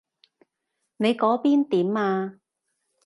[0.97, 2.39] 你嗰邊點啊？